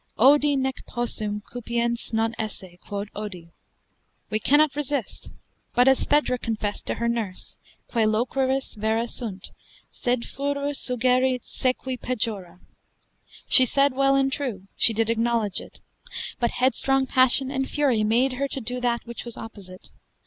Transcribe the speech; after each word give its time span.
Odi, 0.17 0.55
nec 0.55 0.81
possum, 0.87 1.43
cupiens 1.47 2.11
non 2.11 2.33
esse, 2.39 2.75
quod 2.83 3.11
odi. 3.15 3.51
We 4.31 4.39
cannot 4.39 4.75
resist, 4.75 5.29
but 5.75 5.87
as 5.87 6.05
Phaedra 6.05 6.39
confessed 6.39 6.87
to 6.87 6.95
her 6.95 7.07
nurse, 7.07 7.59
quae 7.87 8.07
loqueris, 8.07 8.75
vera 8.75 9.07
sunt, 9.07 9.51
sed 9.91 10.25
furor 10.25 10.73
suggerit 10.73 11.43
sequi 11.43 11.99
pejora: 11.99 12.59
she 13.47 13.63
said 13.67 13.93
well 13.93 14.15
and 14.15 14.33
true, 14.33 14.65
she 14.75 14.91
did 14.91 15.11
acknowledge 15.11 15.61
it, 15.61 15.81
but 16.39 16.49
headstrong 16.49 17.05
passion 17.05 17.51
and 17.51 17.69
fury 17.69 18.03
made 18.03 18.33
her 18.33 18.47
to 18.47 18.59
do 18.59 18.81
that 18.81 19.05
which 19.05 19.23
was 19.23 19.37
opposite. 19.37 19.91